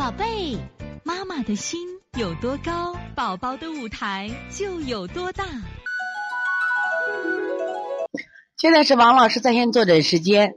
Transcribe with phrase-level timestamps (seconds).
[0.00, 0.56] 宝贝，
[1.04, 1.78] 妈妈的心
[2.18, 5.44] 有多高，宝宝的舞台就有多大。
[8.56, 10.54] 现在是王老师在线坐诊时间。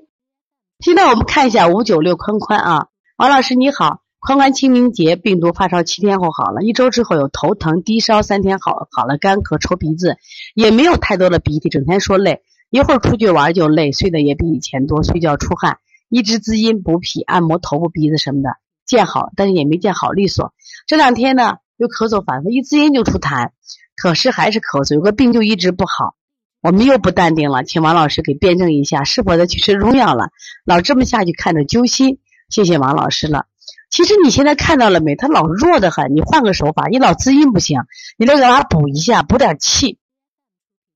[0.80, 2.88] 现在我们看一下五九六宽宽啊，
[3.18, 10.16] 王老师你好，宽宽清明节病毒发烧七天后好了，一周之后有头疼低烧，三天好好了，干咳抽鼻子，
[10.56, 18.63] 也没有太多的鼻涕，整天说累，一会儿出去玩就累，睡得也比以前多，睡觉出汗，一直滋阴补脾，按摩头部鼻子什么的。
[18.86, 20.54] 见好，但是也没见好利索。
[20.88, 23.50] 这两天呢，又咳嗽反复，一滋阴就出痰，
[23.96, 26.16] 可是还是咳嗽，有个病就一直不好。
[26.62, 30.30] 我们又不淡定了，请王老师给辩证一下，是否在去吃中药了？
[30.64, 33.48] 老这么下去看着揪心，谢谢王老师了。
[33.90, 35.16] 其实你现在看到了没？
[35.18, 37.82] 他老弱的很，你换个手法，你老滋阴不行，
[38.18, 40.00] 你得给娃补一下，补点气，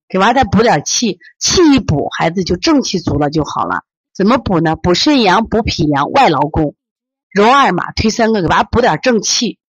[0.07, 3.83] 给娃再补点气，气一补，孩子就正气足了就好了。
[4.15, 4.77] 怎么补呢？
[4.77, 6.75] 补肾阳，补脾阳，外劳宫。
[7.29, 9.59] 揉二马，推三个，给娃补点正气，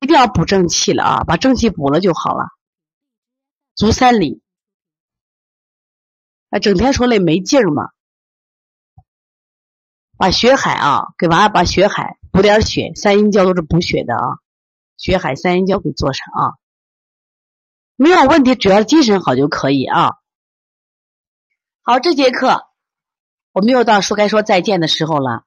[0.00, 1.24] 一定要补正气了啊！
[1.24, 2.44] 把正气补了就好了。
[3.74, 4.42] 足三里，
[6.50, 7.90] 啊，整天说累没劲儿嘛。
[10.16, 14.38] 把血海啊，给娃把血海补点血，三阴交都是补血的啊。
[14.96, 16.54] 血海三阴交给做上啊，
[17.96, 20.12] 没有问题，只要精神好就可以啊。
[21.82, 22.68] 好，这节课
[23.52, 25.46] 我们又到说该说再见的时候了。